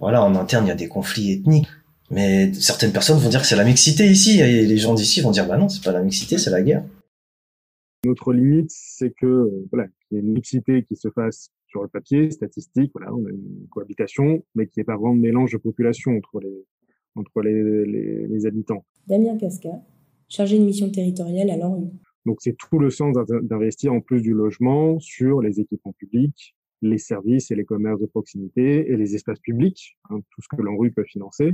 voilà, 0.00 0.22
en 0.22 0.34
interne, 0.34 0.66
il 0.66 0.68
y 0.68 0.72
a 0.72 0.76
des 0.76 0.88
conflits 0.88 1.32
ethniques. 1.32 1.68
Mais 2.10 2.52
certaines 2.54 2.92
personnes 2.92 3.18
vont 3.18 3.28
dire 3.28 3.40
que 3.40 3.46
c'est 3.46 3.56
la 3.56 3.64
mixité 3.64 4.06
ici, 4.06 4.40
et 4.40 4.64
les 4.64 4.78
gens 4.78 4.94
d'ici 4.94 5.20
vont 5.20 5.30
dire, 5.30 5.46
bah 5.46 5.56
non, 5.56 5.68
c'est 5.68 5.82
pas 5.82 5.92
la 5.92 6.02
mixité, 6.02 6.38
c'est 6.38 6.50
la 6.50 6.62
guerre. 6.62 6.84
Notre 8.04 8.32
limite, 8.32 8.70
c'est 8.70 9.12
que, 9.20 9.50
voilà, 9.72 9.88
qu'il 9.88 10.18
y 10.18 10.20
ait 10.20 10.22
une 10.22 10.32
mixité 10.32 10.84
qui 10.84 10.96
se 10.96 11.08
fasse 11.10 11.50
sur 11.76 11.82
le 11.82 11.88
papier, 11.88 12.30
statistique, 12.30 12.90
voilà, 12.94 13.14
on 13.14 13.26
a 13.26 13.30
une 13.30 13.66
cohabitation, 13.68 14.42
mais 14.54 14.66
qui 14.66 14.80
n'est 14.80 14.84
pas 14.84 14.96
vraiment 14.96 15.14
de 15.14 15.20
mélange 15.20 15.52
de 15.52 15.58
population 15.58 16.16
entre 16.16 16.40
les, 16.40 16.64
entre 17.16 17.42
les, 17.42 17.84
les, 17.84 18.26
les 18.26 18.46
habitants. 18.46 18.82
Damien 19.06 19.36
Casca, 19.36 19.82
chargé 20.26 20.58
de 20.58 20.64
mission 20.64 20.90
territoriale 20.90 21.50
à 21.50 21.56
l'ANRU. 21.58 21.88
Donc 22.24 22.38
c'est 22.40 22.56
tout 22.56 22.78
le 22.78 22.88
sens 22.88 23.14
d'investir 23.42 23.92
en 23.92 24.00
plus 24.00 24.22
du 24.22 24.32
logement 24.32 24.98
sur 25.00 25.42
les 25.42 25.60
équipements 25.60 25.92
publics, 25.92 26.56
les 26.80 26.98
services 26.98 27.50
et 27.50 27.54
les 27.54 27.66
commerces 27.66 28.00
de 28.00 28.06
proximité 28.06 28.90
et 28.90 28.96
les 28.96 29.14
espaces 29.14 29.40
publics, 29.40 29.98
hein, 30.08 30.20
tout 30.30 30.40
ce 30.40 30.48
que 30.56 30.62
l'ANRU 30.62 30.92
peut 30.92 31.04
financer, 31.04 31.52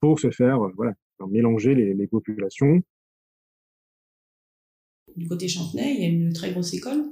pour 0.00 0.18
se 0.18 0.30
faire, 0.30 0.64
euh, 0.64 0.70
voilà, 0.74 0.94
mélanger 1.28 1.74
les, 1.74 1.92
les 1.92 2.06
populations. 2.06 2.80
Du 5.16 5.28
côté 5.28 5.48
Chantenay, 5.48 5.96
il 5.96 6.00
y 6.00 6.04
a 6.04 6.08
une 6.08 6.32
très 6.32 6.50
grosse 6.52 6.72
école 6.72 7.04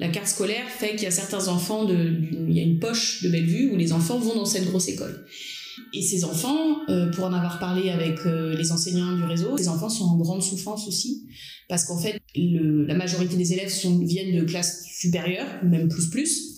la 0.00 0.08
carte 0.08 0.26
scolaire 0.26 0.68
fait 0.68 0.90
qu'il 0.90 1.02
y 1.02 1.06
a 1.06 1.10
certains 1.10 1.48
enfants, 1.48 1.84
de, 1.84 1.94
il 2.48 2.54
y 2.54 2.60
a 2.60 2.62
une 2.62 2.78
poche 2.78 3.22
de 3.22 3.28
Bellevue 3.28 3.70
où 3.72 3.76
les 3.76 3.92
enfants 3.92 4.18
vont 4.18 4.34
dans 4.34 4.44
cette 4.44 4.66
grosse 4.66 4.88
école. 4.88 5.26
Et 5.92 6.02
ces 6.02 6.24
enfants, 6.24 6.78
euh, 6.88 7.10
pour 7.10 7.24
en 7.24 7.32
avoir 7.32 7.58
parlé 7.58 7.90
avec 7.90 8.18
euh, 8.26 8.56
les 8.56 8.72
enseignants 8.72 9.14
du 9.16 9.24
réseau, 9.24 9.56
ces 9.56 9.68
enfants 9.68 9.88
sont 9.88 10.04
en 10.04 10.16
grande 10.16 10.42
souffrance 10.42 10.88
aussi, 10.88 11.26
parce 11.68 11.84
qu'en 11.84 11.98
fait, 11.98 12.20
le, 12.34 12.84
la 12.86 12.94
majorité 12.94 13.36
des 13.36 13.52
élèves 13.52 13.70
sont, 13.70 13.98
viennent 13.98 14.36
de 14.36 14.44
classes 14.44 14.84
supérieures, 14.98 15.46
même 15.64 15.88
plus 15.88 16.10
plus. 16.10 16.50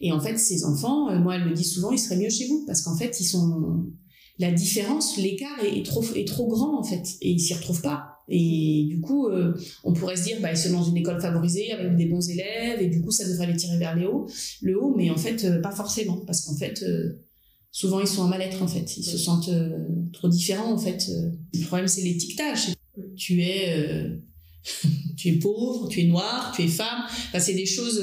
Et 0.00 0.12
en 0.12 0.20
fait, 0.20 0.38
ces 0.38 0.64
enfants, 0.64 1.10
euh, 1.10 1.18
moi, 1.18 1.36
elle 1.36 1.48
me 1.48 1.54
dit 1.54 1.64
souvent, 1.64 1.90
ils 1.90 1.98
seraient 1.98 2.18
mieux 2.18 2.30
chez 2.30 2.46
vous, 2.46 2.64
parce 2.66 2.82
qu'en 2.82 2.96
fait, 2.96 3.20
ils 3.20 3.24
sont, 3.24 3.84
la 4.38 4.52
différence, 4.52 5.16
l'écart 5.16 5.58
est, 5.62 5.78
est, 5.78 5.84
trop, 5.84 6.04
est 6.14 6.26
trop 6.26 6.48
grand 6.48 6.78
en 6.78 6.84
fait, 6.84 7.04
et 7.20 7.30
ils 7.30 7.40
s'y 7.40 7.54
retrouvent 7.54 7.82
pas. 7.82 8.13
Et 8.28 8.86
du 8.88 9.00
coup, 9.00 9.28
euh, 9.28 9.54
on 9.82 9.92
pourrait 9.92 10.16
se 10.16 10.24
dire, 10.24 10.38
bah, 10.40 10.50
ils 10.50 10.56
sont 10.56 10.72
dans 10.72 10.84
une 10.84 10.96
école 10.96 11.20
favorisée 11.20 11.72
avec 11.72 11.96
des 11.96 12.06
bons 12.06 12.26
élèves, 12.28 12.80
et 12.80 12.86
du 12.86 13.02
coup, 13.02 13.10
ça 13.10 13.28
devrait 13.28 13.46
les 13.46 13.56
tirer 13.56 13.78
vers 13.78 13.96
le 13.96 14.08
haut, 14.08 14.26
le 14.62 14.80
haut 14.80 14.94
mais 14.96 15.10
en 15.10 15.16
fait, 15.16 15.44
euh, 15.44 15.60
pas 15.60 15.72
forcément, 15.72 16.16
parce 16.26 16.40
qu'en 16.42 16.56
fait, 16.56 16.82
euh, 16.82 17.20
souvent, 17.70 18.00
ils 18.00 18.06
sont 18.06 18.22
en 18.22 18.28
mal-être, 18.28 18.62
en 18.62 18.68
fait. 18.68 18.96
Ils 18.96 19.04
se 19.04 19.18
sentent 19.18 19.50
trop 20.12 20.28
différents, 20.28 20.72
en 20.72 20.78
fait. 20.78 21.10
Le 21.52 21.66
problème, 21.66 21.88
c'est 21.88 22.02
l'étiquetage. 22.02 22.74
Tu 23.16 23.42
es, 23.42 24.06
tu 25.16 25.28
es 25.28 25.32
pauvre, 25.32 25.88
tu 25.88 26.00
es 26.00 26.04
noir, 26.04 26.52
tu 26.56 26.62
es 26.62 26.68
femme. 26.68 27.04
Enfin, 27.06 27.40
c'est 27.40 27.54
des 27.54 27.66
choses 27.66 28.02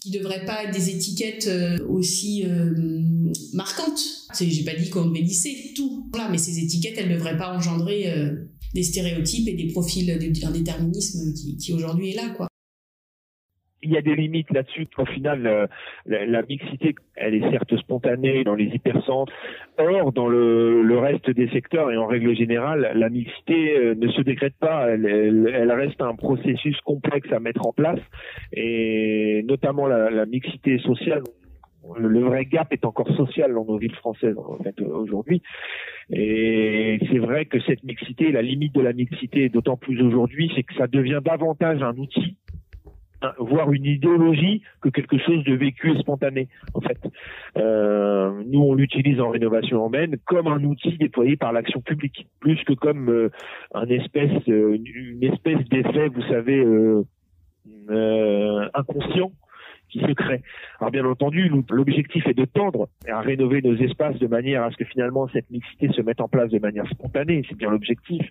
qui 0.00 0.10
devraient 0.10 0.44
pas 0.44 0.64
être 0.64 0.74
des 0.74 0.90
étiquettes 0.90 1.48
aussi 1.88 2.44
marquantes. 3.52 4.02
J'ai 4.38 4.64
pas 4.64 4.74
dit 4.74 4.90
qu'on 4.90 5.06
devait 5.06 5.20
lisser 5.20 5.72
tout, 5.76 6.08
voilà, 6.12 6.28
mais 6.28 6.38
ces 6.38 6.58
étiquettes, 6.58 6.94
elles 6.96 7.12
devraient 7.12 7.38
pas 7.38 7.56
engendrer 7.56 8.12
des 8.74 8.82
stéréotypes 8.82 9.48
et 9.48 9.54
des 9.54 9.72
profils 9.72 10.06
d'un 10.06 10.50
déterminisme 10.50 11.32
qui, 11.58 11.72
aujourd'hui 11.72 12.10
est 12.10 12.16
là, 12.16 12.30
quoi. 12.36 12.48
Il 13.84 13.90
y 13.90 13.96
a 13.96 14.00
des 14.00 14.14
limites 14.14 14.52
là-dessus. 14.52 14.86
Au 14.96 15.04
final, 15.04 15.44
euh, 15.44 15.66
la, 16.06 16.42
mixité, 16.42 16.94
elle 17.16 17.34
est 17.34 17.50
certes 17.50 17.76
spontanée 17.78 18.44
dans 18.44 18.54
les 18.54 18.66
hypercentres. 18.66 19.32
Or, 19.76 20.12
dans 20.12 20.28
le, 20.28 20.96
reste 20.98 21.28
des 21.30 21.48
secteurs 21.48 21.90
et 21.90 21.96
en 21.96 22.06
règle 22.06 22.36
générale, 22.36 22.92
la 22.94 23.08
mixité 23.08 23.76
euh, 23.76 23.96
ne 23.96 24.06
se 24.06 24.20
décrète 24.20 24.54
pas. 24.60 24.88
Elle, 24.88 25.04
elle, 25.52 25.72
reste 25.72 26.00
un 26.00 26.14
processus 26.14 26.80
complexe 26.82 27.32
à 27.32 27.40
mettre 27.40 27.66
en 27.66 27.72
place. 27.72 27.98
Et 28.52 29.42
notamment 29.48 29.88
la 29.88 30.26
mixité 30.26 30.78
sociale, 30.78 31.24
le 31.98 32.20
vrai 32.20 32.44
gap 32.46 32.72
est 32.72 32.84
encore 32.84 33.08
social 33.16 33.52
dans 33.54 33.64
nos 33.64 33.78
villes 33.78 33.94
françaises 33.94 34.36
en 34.36 34.62
fait 34.62 34.80
aujourd'hui. 34.80 35.42
Et 36.10 36.98
c'est 37.10 37.18
vrai 37.18 37.46
que 37.46 37.60
cette 37.60 37.82
mixité, 37.84 38.32
la 38.32 38.42
limite 38.42 38.74
de 38.74 38.80
la 38.80 38.92
mixité, 38.92 39.48
d'autant 39.48 39.76
plus 39.76 40.02
aujourd'hui, 40.02 40.50
c'est 40.54 40.62
que 40.62 40.74
ça 40.74 40.86
devient 40.86 41.20
davantage 41.24 41.82
un 41.82 41.96
outil 41.96 42.36
voire 43.38 43.72
une 43.72 43.84
idéologie 43.84 44.62
que 44.80 44.88
quelque 44.88 45.18
chose 45.18 45.44
de 45.44 45.54
vécu 45.54 45.92
et 45.92 45.98
spontané 45.98 46.48
en 46.74 46.80
fait. 46.80 46.98
Euh, 47.56 48.42
nous 48.46 48.60
on 48.60 48.74
l'utilise 48.74 49.20
en 49.20 49.30
rénovation 49.30 49.78
urbaine 49.78 50.16
comme 50.26 50.46
un 50.46 50.62
outil 50.64 50.96
déployé 50.98 51.36
par 51.36 51.52
l'action 51.52 51.80
publique, 51.80 52.26
plus 52.40 52.62
que 52.64 52.72
comme 52.72 53.08
euh, 53.10 53.30
un 53.74 53.86
espèce 53.86 54.30
euh, 54.48 54.76
une 54.76 55.22
espèce 55.24 55.64
d'effet, 55.68 56.08
vous 56.08 56.22
savez, 56.22 56.64
euh, 57.90 58.68
inconscient 58.74 59.32
qui 59.92 60.00
se 60.00 60.12
crée. 60.12 60.42
Alors 60.80 60.90
bien 60.90 61.04
entendu, 61.04 61.50
l'objectif 61.70 62.26
est 62.26 62.34
de 62.34 62.46
tendre 62.46 62.88
à 63.08 63.20
rénover 63.20 63.60
nos 63.62 63.76
espaces 63.76 64.18
de 64.18 64.26
manière 64.26 64.62
à 64.62 64.70
ce 64.70 64.76
que 64.76 64.84
finalement 64.84 65.28
cette 65.28 65.50
mixité 65.50 65.88
se 65.92 66.00
mette 66.00 66.20
en 66.20 66.28
place 66.28 66.50
de 66.50 66.58
manière 66.58 66.88
spontanée, 66.88 67.44
c'est 67.48 67.56
bien 67.56 67.70
l'objectif. 67.70 68.22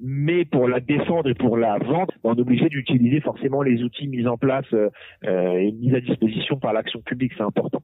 Mais 0.00 0.44
pour 0.44 0.68
la 0.68 0.80
défendre 0.80 1.28
et 1.28 1.34
pour 1.34 1.56
la 1.56 1.78
vente, 1.78 2.10
on 2.24 2.34
est 2.34 2.40
obligé 2.40 2.68
d'utiliser 2.68 3.20
forcément 3.20 3.62
les 3.62 3.82
outils 3.82 4.08
mis 4.08 4.26
en 4.26 4.36
place 4.36 4.66
euh, 4.72 4.90
euh, 5.24 5.54
et 5.54 5.72
mis 5.72 5.94
à 5.94 6.00
disposition 6.00 6.58
par 6.58 6.72
l'action 6.72 7.00
publique, 7.00 7.32
c'est 7.36 7.42
important. 7.42 7.82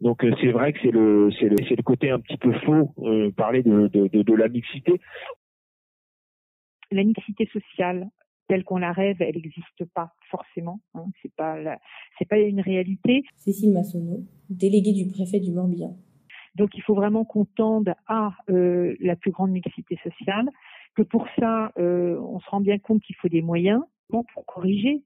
Donc 0.00 0.24
euh, 0.24 0.34
c'est 0.40 0.50
vrai 0.50 0.72
que 0.72 0.80
c'est 0.82 0.90
le, 0.90 1.30
c'est 1.38 1.48
le, 1.48 1.56
le 1.56 1.82
côté 1.82 2.10
un 2.10 2.18
petit 2.18 2.36
peu 2.38 2.52
faux, 2.60 2.94
parler 3.36 3.62
de, 3.62 3.88
de 3.88 4.34
la 4.34 4.48
mixité. 4.48 5.00
La 6.90 7.04
mixité 7.04 7.46
sociale, 7.52 8.08
telle 8.52 8.64
qu'on 8.64 8.76
la 8.76 8.92
rêve, 8.92 9.16
elle 9.20 9.36
n'existe 9.36 9.86
pas 9.94 10.12
forcément. 10.30 10.78
Hein. 10.94 11.06
C'est 11.22 11.34
pas 11.34 11.56
c'est 12.18 12.28
pas 12.28 12.36
une 12.36 12.60
réalité. 12.60 13.22
Cécile 13.38 13.72
Massonneau, 13.72 14.26
déléguée 14.50 14.92
du 14.92 15.08
préfet 15.08 15.40
du 15.40 15.52
Morbihan. 15.52 15.96
Donc 16.54 16.74
il 16.74 16.82
faut 16.82 16.94
vraiment 16.94 17.24
qu'on 17.24 17.46
tende 17.46 17.94
à 18.06 18.32
euh, 18.50 18.94
la 19.00 19.16
plus 19.16 19.30
grande 19.30 19.52
mixité 19.52 19.98
sociale. 20.02 20.50
Que 20.94 21.00
pour 21.00 21.26
ça, 21.38 21.72
euh, 21.78 22.20
on 22.20 22.40
se 22.40 22.50
rend 22.50 22.60
bien 22.60 22.78
compte 22.78 23.00
qu'il 23.00 23.16
faut 23.16 23.28
des 23.28 23.40
moyens 23.40 23.80
pour 24.10 24.44
corriger 24.44 25.02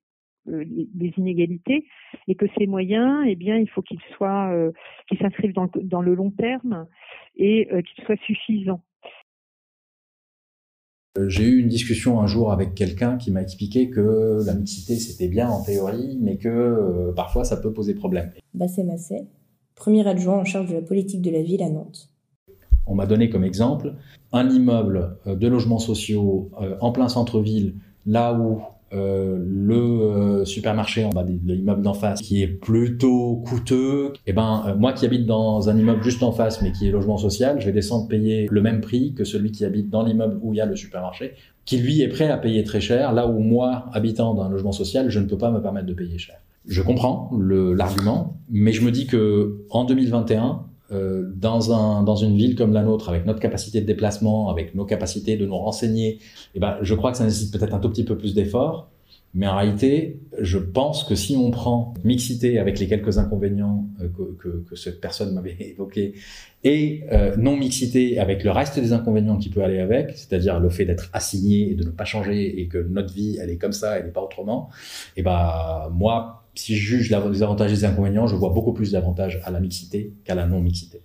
euh, 0.48 0.64
les, 0.64 1.12
inégalités 1.16 1.86
et 2.26 2.34
que 2.34 2.46
ces 2.58 2.66
moyens, 2.66 3.24
eh 3.28 3.36
bien, 3.36 3.58
il 3.58 3.70
faut 3.70 3.82
qu'ils 3.82 4.02
soient, 4.16 4.52
qu'ils 5.06 5.18
s'inscrivent 5.18 5.54
dans, 5.54 5.70
dans, 5.84 6.02
le 6.02 6.16
long 6.16 6.32
terme 6.32 6.88
et 7.36 7.68
qu'ils 7.86 8.04
soient 8.04 8.16
suffisants. 8.16 8.82
Euh, 11.16 11.28
j'ai 11.28 11.44
eu 11.44 11.58
une 11.60 11.68
discussion 11.68 12.20
un 12.20 12.26
jour 12.26 12.52
avec 12.52 12.74
quelqu'un 12.74 13.16
qui 13.16 13.30
m'a 13.30 13.42
expliqué 13.42 13.90
que 13.90 14.42
la 14.44 14.54
mixité 14.54 14.96
c'était 14.96 15.28
bien 15.28 15.48
en 15.48 15.62
théorie, 15.62 16.18
mais 16.20 16.36
que 16.36 16.48
euh, 16.48 17.12
parfois 17.14 17.44
ça 17.44 17.56
peut 17.56 17.72
poser 17.72 17.94
problème. 17.94 18.32
Bassé 18.54 18.82
Massé, 18.82 19.26
premier 19.74 20.06
adjoint 20.06 20.38
en 20.38 20.44
charge 20.44 20.68
de 20.68 20.74
la 20.74 20.82
politique 20.82 21.22
de 21.22 21.30
la 21.30 21.42
ville 21.42 21.62
à 21.62 21.70
Nantes. 21.70 22.10
On 22.86 22.94
m'a 22.94 23.06
donné 23.06 23.30
comme 23.30 23.44
exemple 23.44 23.94
un 24.32 24.48
immeuble 24.48 25.16
euh, 25.26 25.34
de 25.34 25.48
logements 25.48 25.78
sociaux 25.78 26.50
en 26.80 26.92
plein 26.92 27.08
centre-ville, 27.08 27.74
là 28.04 28.34
où 28.34 28.60
euh, 28.92 29.36
le 29.44 29.74
euh, 29.74 30.44
supermarché 30.44 31.04
en 31.04 31.10
bas 31.10 31.24
de 31.24 31.32
l'immeuble 31.52 31.82
d'en 31.82 31.92
face 31.92 32.22
qui 32.22 32.42
est 32.42 32.46
plutôt 32.46 33.42
coûteux, 33.44 34.12
et 34.14 34.30
eh 34.30 34.32
ben 34.32 34.62
euh, 34.68 34.76
moi 34.76 34.92
qui 34.92 35.04
habite 35.04 35.26
dans 35.26 35.68
un 35.68 35.76
immeuble 35.76 36.04
juste 36.04 36.22
en 36.22 36.30
face 36.30 36.62
mais 36.62 36.70
qui 36.70 36.86
est 36.86 36.92
logement 36.92 37.18
social, 37.18 37.60
je 37.60 37.66
vais 37.66 37.72
descendre 37.72 38.06
payer 38.06 38.46
le 38.48 38.62
même 38.62 38.80
prix 38.80 39.12
que 39.12 39.24
celui 39.24 39.50
qui 39.50 39.64
habite 39.64 39.90
dans 39.90 40.04
l'immeuble 40.04 40.38
où 40.40 40.54
il 40.54 40.58
y 40.58 40.60
a 40.60 40.66
le 40.66 40.76
supermarché, 40.76 41.34
qui 41.64 41.78
lui 41.78 42.00
est 42.00 42.08
prêt 42.08 42.28
à 42.28 42.36
payer 42.36 42.62
très 42.62 42.80
cher, 42.80 43.12
là 43.12 43.26
où 43.26 43.40
moi, 43.40 43.86
habitant 43.92 44.34
dans 44.34 44.42
un 44.42 44.50
logement 44.50 44.70
social, 44.70 45.10
je 45.10 45.18
ne 45.18 45.26
peux 45.26 45.38
pas 45.38 45.50
me 45.50 45.60
permettre 45.60 45.86
de 45.86 45.94
payer 45.94 46.18
cher. 46.18 46.36
Je 46.68 46.80
comprends 46.80 47.30
l'argument, 47.40 48.36
mais 48.50 48.72
je 48.72 48.82
me 48.82 48.92
dis 48.92 49.06
que 49.06 49.64
en 49.70 49.84
2021, 49.84 50.64
euh, 50.92 51.32
dans, 51.34 51.72
un, 51.72 52.02
dans 52.02 52.16
une 52.16 52.36
ville 52.36 52.54
comme 52.54 52.72
la 52.72 52.82
nôtre, 52.82 53.08
avec 53.08 53.26
notre 53.26 53.40
capacité 53.40 53.80
de 53.80 53.86
déplacement, 53.86 54.50
avec 54.50 54.74
nos 54.74 54.84
capacités 54.84 55.36
de 55.36 55.44
nous 55.44 55.56
renseigner, 55.56 56.18
eh 56.54 56.60
ben, 56.60 56.76
je 56.82 56.94
crois 56.94 57.10
que 57.10 57.18
ça 57.18 57.24
nécessite 57.24 57.52
peut-être 57.52 57.74
un 57.74 57.80
tout 57.80 57.90
petit 57.90 58.04
peu 58.04 58.16
plus 58.16 58.34
d'efforts. 58.34 58.88
Mais 59.34 59.46
en 59.46 59.56
réalité, 59.56 60.18
je 60.38 60.56
pense 60.56 61.04
que 61.04 61.14
si 61.14 61.36
on 61.36 61.50
prend 61.50 61.92
mixité 62.04 62.58
avec 62.58 62.78
les 62.78 62.86
quelques 62.86 63.18
inconvénients 63.18 63.86
euh, 64.00 64.08
que, 64.38 64.76
cette 64.76 65.00
personne 65.00 65.34
m'avait 65.34 65.56
évoqués 65.60 66.14
et 66.64 67.02
euh, 67.12 67.36
non 67.36 67.56
mixité 67.56 68.18
avec 68.18 68.44
le 68.44 68.50
reste 68.50 68.78
des 68.78 68.94
inconvénients 68.94 69.36
qui 69.36 69.50
peut 69.50 69.62
aller 69.62 69.78
avec, 69.78 70.12
c'est-à-dire 70.12 70.58
le 70.58 70.70
fait 70.70 70.86
d'être 70.86 71.10
assigné 71.12 71.72
et 71.72 71.74
de 71.74 71.84
ne 71.84 71.90
pas 71.90 72.06
changer 72.06 72.60
et 72.60 72.66
que 72.66 72.78
notre 72.78 73.12
vie 73.12 73.36
elle 73.40 73.50
est 73.50 73.58
comme 73.58 73.72
ça, 73.72 73.98
elle 73.98 74.06
n'est 74.06 74.10
pas 74.10 74.22
autrement, 74.22 74.70
et 75.16 75.20
eh 75.20 75.22
ben 75.22 75.90
moi 75.92 76.45
si 76.58 76.76
je 76.76 76.96
juge 76.96 77.10
les 77.10 77.42
avantages 77.42 77.72
et 77.72 77.74
les 77.74 77.84
inconvénients, 77.84 78.26
je 78.26 78.36
vois 78.36 78.50
beaucoup 78.50 78.72
plus 78.72 78.92
d'avantages 78.92 79.40
à 79.44 79.50
la 79.50 79.60
mixité 79.60 80.14
qu'à 80.24 80.34
la 80.34 80.46
non-mixité. 80.46 81.02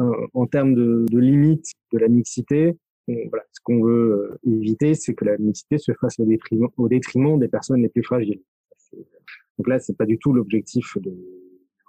Euh, 0.00 0.26
en 0.34 0.46
termes 0.46 0.74
de, 0.74 1.06
de 1.08 1.18
limites 1.18 1.72
de 1.92 1.98
la 1.98 2.08
mixité, 2.08 2.76
voilà, 3.06 3.44
ce 3.52 3.60
qu'on 3.62 3.82
veut 3.82 4.38
euh, 4.44 4.50
éviter, 4.50 4.94
c'est 4.94 5.14
que 5.14 5.24
la 5.24 5.36
mixité 5.38 5.78
se 5.78 5.92
fasse 6.00 6.18
au 6.18 6.24
détriment, 6.24 6.68
au 6.76 6.88
détriment 6.88 7.38
des 7.38 7.48
personnes 7.48 7.82
les 7.82 7.88
plus 7.88 8.02
fragiles. 8.02 8.42
Donc 9.58 9.68
là, 9.68 9.78
c'est 9.78 9.96
pas 9.96 10.06
du 10.06 10.18
tout 10.18 10.32
l'objectif 10.32 10.98
de, 10.98 11.12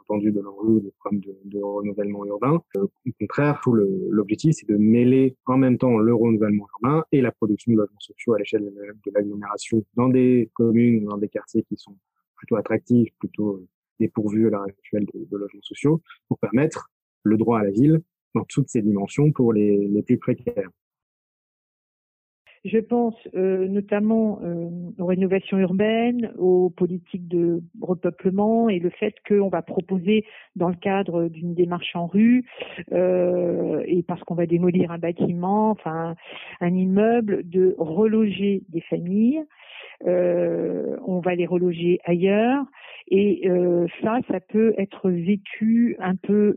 entendu 0.07 0.31
de 0.31 0.39
l'enjeu 0.39 0.79
des 0.81 0.91
problèmes 0.99 1.21
de, 1.45 1.61
renouvellement 1.61 2.25
urbain. 2.25 2.61
Euh, 2.77 2.83
au 2.83 3.11
contraire, 3.19 3.59
tout 3.63 3.73
l'objectif, 3.73 4.55
c'est 4.57 4.67
de 4.67 4.77
mêler 4.77 5.35
en 5.45 5.57
même 5.57 5.77
temps 5.77 5.97
le 5.97 6.13
renouvellement 6.13 6.67
urbain 6.75 7.03
et 7.11 7.21
la 7.21 7.31
production 7.31 7.73
de 7.73 7.77
logements 7.77 7.99
sociaux 7.99 8.33
à 8.33 8.39
l'échelle 8.39 8.63
de 8.63 9.11
l'agglomération 9.11 9.83
dans 9.95 10.09
des 10.09 10.49
communes 10.53 11.05
ou 11.05 11.09
dans 11.09 11.17
des 11.17 11.29
quartiers 11.29 11.63
qui 11.63 11.75
sont 11.77 11.95
plutôt 12.35 12.55
attractifs, 12.55 13.09
plutôt 13.19 13.55
euh, 13.55 13.67
dépourvus 13.99 14.47
à 14.47 14.49
l'heure 14.51 14.63
actuelle 14.63 15.05
de, 15.13 15.37
logements 15.37 15.61
sociaux, 15.61 16.01
pour 16.27 16.37
permettre 16.39 16.89
le 17.23 17.37
droit 17.37 17.59
à 17.59 17.63
la 17.63 17.71
ville 17.71 18.01
dans 18.33 18.43
toutes 18.43 18.69
ses 18.69 18.81
dimensions 18.81 19.31
pour 19.31 19.53
les 19.53 20.03
plus 20.05 20.17
précaires. 20.17 20.69
Je 22.65 22.79
pense 22.79 23.13
euh, 23.35 23.67
notamment 23.67 24.39
euh, 24.41 24.69
aux 24.97 25.05
rénovations 25.05 25.59
urbaines, 25.59 26.31
aux 26.39 26.71
politiques 26.71 27.27
de 27.27 27.61
repeuplement 27.79 28.69
et 28.69 28.79
le 28.79 28.89
fait 28.89 29.13
qu'on 29.27 29.49
va 29.49 29.61
proposer 29.61 30.25
dans 30.55 30.69
le 30.69 30.75
cadre 30.75 31.27
d'une 31.27 31.53
démarche 31.53 31.95
en 31.95 32.07
rue 32.07 32.43
euh, 32.91 33.83
et 33.85 34.01
parce 34.01 34.23
qu'on 34.23 34.33
va 34.33 34.47
démolir 34.47 34.89
un 34.89 34.97
bâtiment, 34.97 35.69
enfin 35.69 36.15
un 36.59 36.73
immeuble, 36.73 37.47
de 37.47 37.75
reloger 37.77 38.63
des 38.69 38.81
familles. 38.81 39.43
on 40.03 41.21
va 41.23 41.35
les 41.35 41.45
reloger 41.45 41.99
ailleurs 42.03 42.65
et 43.09 43.47
ça, 44.01 44.17
ça 44.27 44.39
peut 44.39 44.73
être 44.79 45.11
vécu 45.11 45.95
un 45.99 46.15
peu 46.15 46.55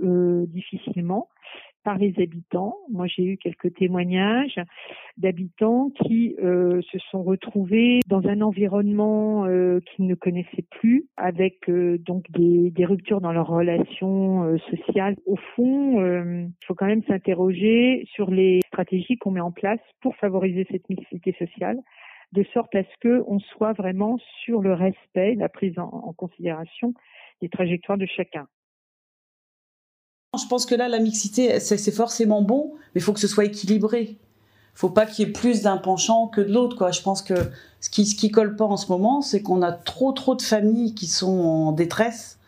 difficilement 0.49 1.29
par 1.89 1.97
les 1.97 2.13
habitants. 2.19 2.77
Moi, 2.91 3.07
j'ai 3.07 3.25
eu 3.25 3.39
quelques 3.39 3.73
témoignages 3.73 4.61
d'habitants 5.17 5.89
qui 5.89 6.37
euh, 6.39 6.83
se 6.93 6.99
sont 7.11 7.23
retrouvés 7.23 8.01
dans 8.07 8.29
un 8.29 8.43
environnement 8.43 9.47
euh, 9.47 9.81
qu'ils 9.81 10.07
ne 10.07 10.15
connaissaient 10.15 10.67
plus, 10.71 11.07
avec 11.17 11.67
euh, 11.71 11.97
donc 11.97 12.31
des, 12.31 12.85
ruptures 12.85 13.23
dans 13.23 13.33
leurs 13.33 13.49
relations 13.49 14.59
sociales. 14.71 15.17
Au 15.25 15.37
fond, 15.57 16.05
il 16.05 16.67
faut 16.67 16.75
quand 16.75 16.85
même 16.85 17.05
s'interroger 17.05 18.05
sur 18.13 18.31
les 18.31 18.61
stratégies 18.67 19.17
qu'on 19.17 19.31
met 19.31 19.41
en 19.41 19.51
place 19.51 19.81
pour 20.03 20.15
favoriser 20.17 20.67
cette 20.71 20.91
mixité 20.91 21.35
sociale 21.39 21.79
de 22.33 22.43
sorte 22.53 22.75
à 22.75 22.83
ce 22.83 22.97
que 23.01 23.25
on 23.27 23.39
soit 23.39 23.73
vraiment 23.73 24.19
sur 24.45 24.61
le 24.61 24.75
respect, 24.75 25.37
la 25.37 25.49
prise 25.49 25.79
en 25.79 26.13
considération 26.19 26.93
des 27.41 27.49
trajectoires 27.49 27.97
de 27.97 28.07
chacun. 28.07 28.47
Je 30.39 30.47
pense 30.49 30.65
que 30.67 30.75
là, 30.75 30.89
la 30.89 30.99
mixité, 31.01 31.61
c'est 31.61 31.91
forcément 31.93 32.43
bon, 32.43 32.73
mais 32.95 33.01
il 33.01 33.03
faut 33.03 33.13
que 33.13 33.21
ce 33.21 33.29
soit 33.29 33.45
équilibré. 33.45 34.17
Il 34.21 34.79
faut 34.81 34.91
pas 34.91 35.07
qu'il 35.07 35.27
y 35.27 35.29
ait 35.29 35.33
plus 35.33 35.63
d'un 35.63 35.77
penchant 35.77 36.29
que 36.29 36.41
de 36.41 36.53
l'autre. 36.53 36.93
Je 36.93 37.03
pense 37.03 37.21
que 37.23 37.35
ce 37.81 37.91
qui, 37.91 38.07
ce 38.07 38.27
colle 38.29 38.55
pas 38.57 38.65
en 38.65 38.77
ce 38.77 38.87
moment, 38.93 39.23
c'est 39.23 39.43
qu'on 39.43 39.61
a 39.63 39.73
trop, 39.73 40.13
trop 40.13 40.35
de 40.37 40.43
familles 40.43 40.95
qui 40.95 41.07
sont 41.07 41.39
en 41.41 41.73
détresse 41.73 42.39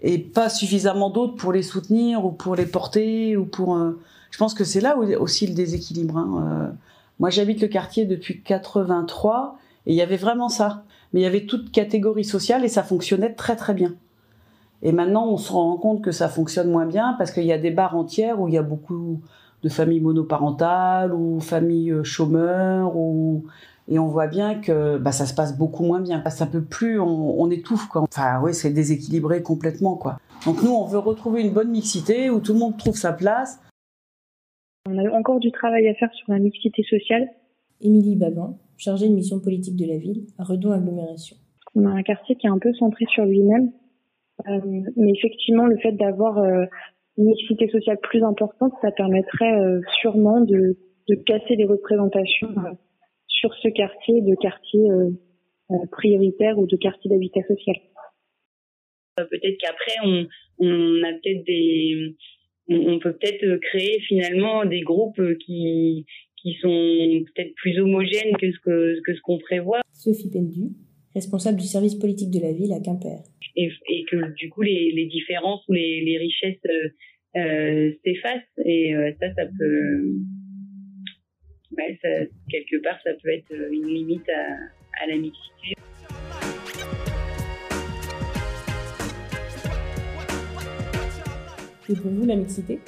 et 0.00 0.18
pas 0.18 0.48
suffisamment 0.48 1.10
d'autres 1.10 1.34
pour 1.34 1.52
les 1.52 1.62
soutenir 1.62 2.24
ou 2.24 2.30
pour 2.30 2.54
les 2.54 2.66
porter 2.66 3.36
ou 3.36 3.44
pour. 3.44 3.76
euh, 3.76 4.00
Je 4.30 4.38
pense 4.38 4.54
que 4.54 4.64
c'est 4.64 4.80
là 4.80 4.96
où 4.96 5.02
aussi 5.20 5.46
le 5.46 5.54
déséquilibre. 5.54 6.16
hein. 6.16 6.68
Euh, 6.70 6.76
Moi, 7.18 7.30
j'habite 7.30 7.60
le 7.60 7.68
quartier 7.68 8.04
depuis 8.06 8.40
83 8.42 9.58
et 9.86 9.92
il 9.92 9.96
y 9.96 10.02
avait 10.02 10.16
vraiment 10.16 10.48
ça. 10.48 10.84
Mais 11.12 11.20
il 11.20 11.22
y 11.24 11.26
avait 11.26 11.46
toute 11.46 11.72
catégorie 11.72 12.24
sociale 12.24 12.64
et 12.64 12.68
ça 12.68 12.82
fonctionnait 12.84 13.34
très 13.34 13.56
très 13.56 13.74
bien. 13.74 13.94
Et 14.82 14.92
maintenant, 14.92 15.28
on 15.28 15.36
se 15.36 15.52
rend 15.52 15.76
compte 15.76 16.02
que 16.02 16.10
ça 16.10 16.28
fonctionne 16.28 16.70
moins 16.70 16.86
bien 16.86 17.14
parce 17.18 17.30
qu'il 17.32 17.44
y 17.44 17.52
a 17.52 17.58
des 17.58 17.70
bars 17.70 17.96
entières 17.96 18.40
où 18.40 18.48
il 18.48 18.54
y 18.54 18.58
a 18.58 18.62
beaucoup 18.62 19.20
de 19.62 19.68
familles 19.68 20.00
monoparentales 20.00 21.12
ou 21.12 21.38
familles 21.40 21.90
euh, 21.90 22.04
chômeurs 22.04 22.96
ou 22.96 23.44
et 23.88 23.98
on 23.98 24.06
voit 24.06 24.28
bien 24.28 24.54
que 24.54 24.98
bah, 24.98 25.10
ça 25.10 25.26
se 25.26 25.34
passe 25.34 25.58
beaucoup 25.58 25.82
moins 25.82 26.00
bien. 26.00 26.22
Ça 26.30 26.46
peut 26.46 26.62
plus, 26.62 27.00
on, 27.00 27.40
on 27.40 27.50
étouffe 27.50 27.88
quoi. 27.88 28.02
Enfin 28.02 28.40
oui, 28.42 28.54
c'est 28.54 28.70
déséquilibré 28.70 29.42
complètement 29.42 29.96
quoi. 29.96 30.18
Donc 30.46 30.62
nous, 30.62 30.70
on 30.70 30.86
veut 30.86 30.98
retrouver 30.98 31.42
une 31.42 31.52
bonne 31.52 31.70
mixité 31.70 32.30
où 32.30 32.40
tout 32.40 32.52
le 32.52 32.60
monde 32.60 32.78
trouve 32.78 32.96
sa 32.96 33.12
place. 33.12 33.60
On 34.88 34.96
a 34.96 35.10
encore 35.10 35.40
du 35.40 35.50
travail 35.50 35.88
à 35.88 35.94
faire 35.94 36.12
sur 36.14 36.32
la 36.32 36.38
mixité 36.38 36.82
sociale. 36.88 37.28
Émilie 37.80 38.16
Babin, 38.16 38.56
chargée 38.76 39.08
de 39.08 39.14
mission 39.14 39.40
politique 39.40 39.76
de 39.76 39.86
la 39.86 39.98
ville 39.98 40.26
à 40.38 40.44
Redon 40.44 40.70
Agglomération. 40.72 41.36
On 41.74 41.86
a 41.86 41.90
un 41.90 42.02
quartier 42.02 42.36
qui 42.36 42.46
est 42.46 42.50
un 42.50 42.58
peu 42.58 42.72
centré 42.74 43.04
sur 43.12 43.24
lui-même. 43.24 43.72
Euh, 44.48 44.60
mais 44.96 45.12
effectivement, 45.12 45.66
le 45.66 45.76
fait 45.78 45.92
d'avoir 45.92 46.38
euh, 46.38 46.64
une 47.16 47.26
mixité 47.26 47.68
sociale 47.68 47.98
plus 48.02 48.22
importante, 48.22 48.72
ça 48.80 48.90
permettrait 48.92 49.58
euh, 49.60 49.80
sûrement 50.00 50.40
de, 50.40 50.78
de 51.08 51.14
casser 51.26 51.56
les 51.56 51.64
représentations 51.64 52.48
euh, 52.48 52.72
sur 53.26 53.52
ce 53.54 53.68
quartier 53.68 54.22
de 54.22 54.34
quartier 54.40 54.90
euh, 54.90 55.10
euh, 55.70 55.86
prioritaire 55.90 56.58
ou 56.58 56.66
de 56.66 56.76
quartier 56.76 57.10
d'habitat 57.10 57.42
social. 57.42 57.76
Peut-être 59.16 59.58
qu'après, 59.60 59.96
on, 60.04 60.26
on 60.60 61.02
a 61.02 61.12
peut-être 61.12 61.44
des, 61.44 62.16
on, 62.68 62.98
peut 62.98 63.12
peut-être 63.12 63.60
créer 63.60 64.00
finalement 64.08 64.64
des 64.64 64.80
groupes 64.80 65.20
qui 65.44 66.06
qui 66.40 66.54
sont 66.62 66.68
peut-être 67.34 67.54
plus 67.56 67.78
homogènes 67.80 68.34
que 68.40 68.50
ce 68.50 68.58
que 68.60 69.00
que 69.04 69.14
ce 69.14 69.20
qu'on 69.20 69.38
prévoit 69.38 69.80
Sophie 69.92 70.30
Pendu, 70.30 70.70
responsable 71.14 71.58
du 71.58 71.66
service 71.66 71.96
politique 71.96 72.30
de 72.30 72.40
la 72.40 72.52
ville 72.52 72.72
à 72.72 72.80
Quimper. 72.80 73.18
Et, 73.56 73.70
que 74.10 74.32
du 74.34 74.50
coup 74.50 74.62
les, 74.62 75.06
différences 75.06 75.66
ou 75.68 75.72
les, 75.72 76.18
richesses 76.18 76.58
euh, 76.66 77.40
euh, 77.40 77.92
s'effacent. 78.04 78.42
Et 78.64 78.94
euh, 78.94 79.12
ça 79.20 79.34
ça 79.34 79.46
peut 79.46 80.14
quelque 82.50 82.82
part 82.82 83.00
ça 83.02 83.12
peut 83.22 83.30
être 83.30 83.52
une 83.72 83.86
limite 83.86 84.28
à, 84.28 85.06
la 85.06 85.16
mixité 85.16 85.74
Et 91.88 91.94
pour 91.94 92.12
vous, 92.12 92.24
la 92.24 92.36
mixité? 92.36 92.78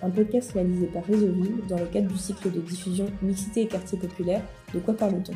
Un 0.00 0.10
podcast 0.10 0.52
réalisé 0.52 0.86
par 0.86 1.04
Réseau 1.04 1.32
Ville 1.32 1.66
dans 1.68 1.78
le 1.80 1.86
cadre 1.86 2.06
du 2.06 2.16
cycle 2.16 2.52
de 2.52 2.60
diffusion 2.60 3.06
Mixité 3.20 3.62
et 3.62 3.66
quartier 3.66 3.98
populaire. 3.98 4.42
De 4.72 4.78
quoi 4.78 4.94
parle-t-on? 4.94 5.34